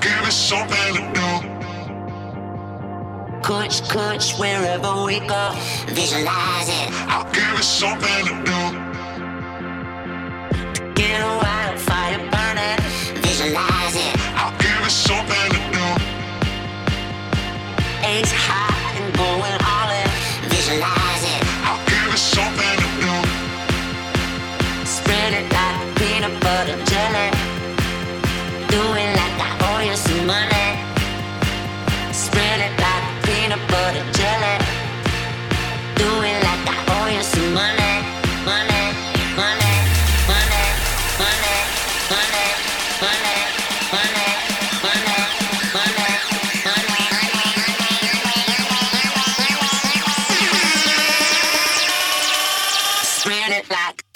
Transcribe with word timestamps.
peanut 0.00 0.30
something 0.30 0.94
to 0.94 1.02
Do. 1.14 1.30
Coach, 3.42 3.82
coach, 3.88 4.36
wherever 4.38 5.04
we 5.04 5.20
go, 5.20 5.52
visualize 5.88 6.68
it. 6.68 6.88
I'll 7.08 7.30
give 7.32 7.58
owe 7.58 7.62
something 7.62 8.26
to 8.26 8.34
money, 8.34 8.57
Turn 53.48 53.56
it 53.56 53.68
back. 53.70 54.07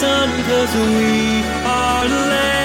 Sun, 0.00 0.28
cause 0.44 0.74
we 0.74 1.42
are 1.64 2.04
legends. 2.04 2.55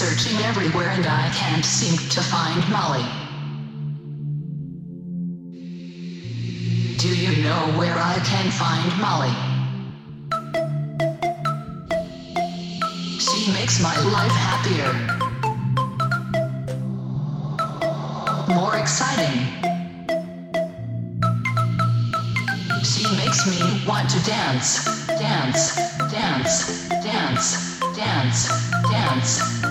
Searching 0.00 0.38
everywhere 0.46 0.88
and 0.88 1.04
I 1.06 1.28
can't 1.34 1.62
seem 1.62 1.94
to 2.08 2.22
find 2.22 2.66
Molly. 2.70 3.04
Do 6.96 7.08
you 7.14 7.42
know 7.42 7.60
where 7.78 7.98
I 7.98 8.14
can 8.24 8.50
find 8.50 8.88
Molly? 8.98 9.34
She 13.18 13.52
makes 13.52 13.82
my 13.82 13.94
life 14.16 14.32
happier. 14.48 14.90
More 18.54 18.76
exciting. 18.78 19.36
She 22.82 23.04
makes 23.18 23.46
me 23.46 23.86
want 23.86 24.08
to 24.08 24.24
dance, 24.24 25.06
dance, 25.06 25.76
dance, 26.10 26.88
dance, 26.88 26.88
dance, 27.04 27.80
dance, 27.94 28.48
dance, 28.90 29.69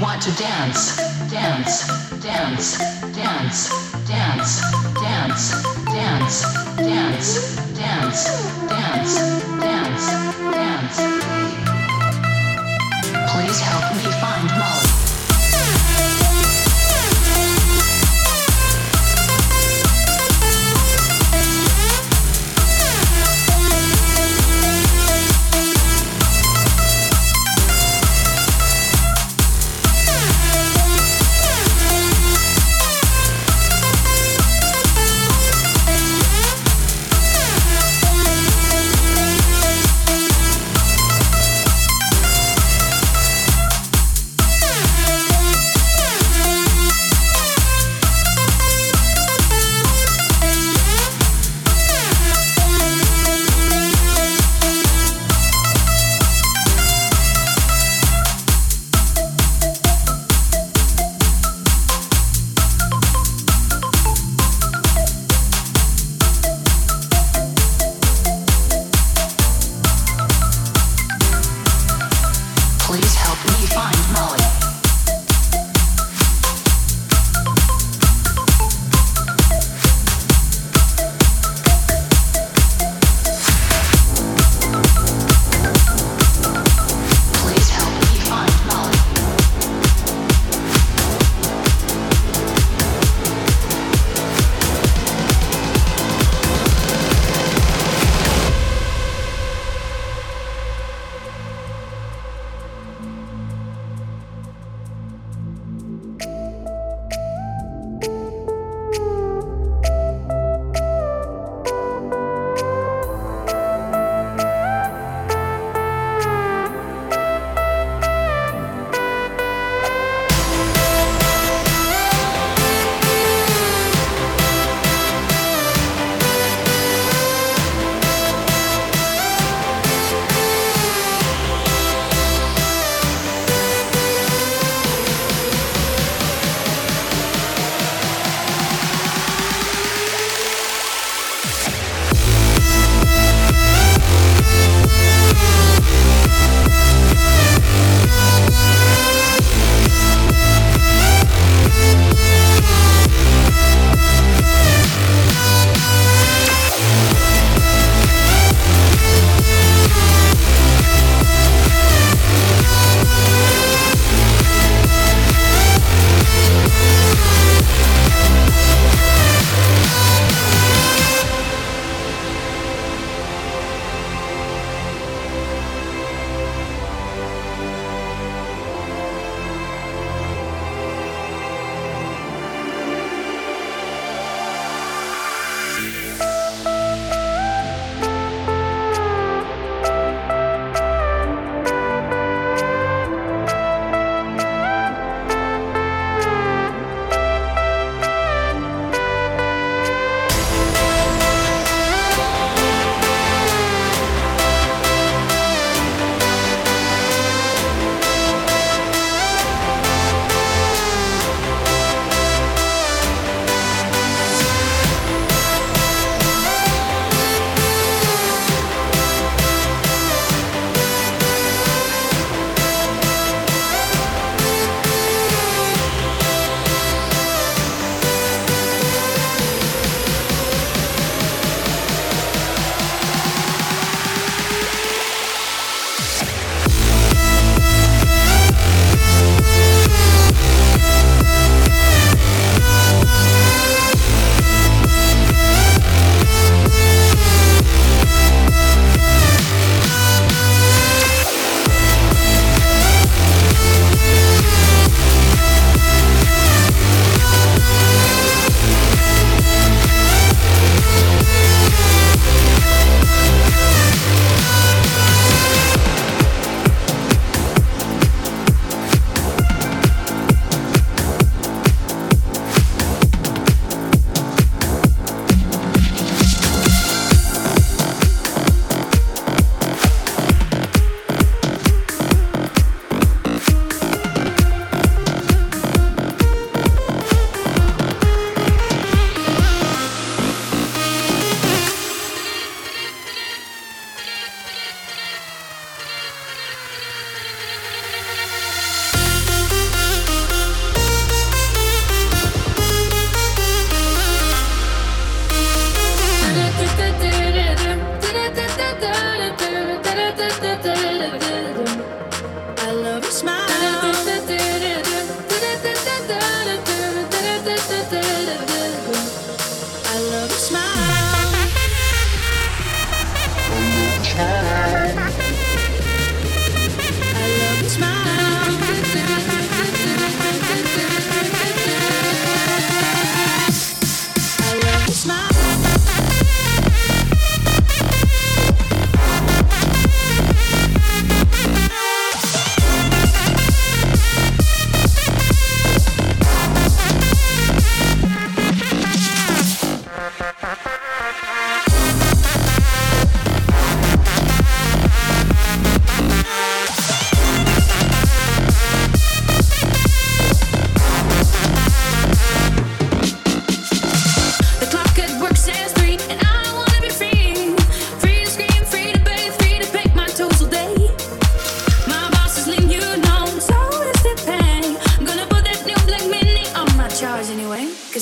Want 0.00 0.22
to 0.22 0.30
dance, 0.36 0.96
dance, 1.30 1.86
dance, 2.22 2.78
dance, 3.14 3.68
dance, 4.06 4.60
dance, 4.94 5.62
dance, 5.84 6.42
dance, 6.76 7.56
dance, 7.76 8.24
dance, 8.68 9.14
dance, 9.60 10.06
dance. 10.52 10.96
Please 13.32 13.60
help 13.60 13.96
me 13.96 14.10
find 14.20 14.58
Molly. 14.58 14.93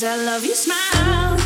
I 0.04 0.16
love 0.16 0.44
your 0.44 0.56
smile. 0.56 1.41